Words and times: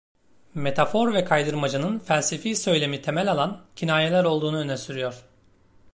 Metafor 0.53 1.13
ve 1.13 1.25
kaydırmacanın 1.25 1.99
felsefi 1.99 2.55
söylemi 2.55 3.01
temel 3.01 3.31
alan 3.31 3.61
kinayeler 3.75 4.23
olduğunu 4.23 4.57
öne 4.59 4.77
sürüyor. 4.77 5.25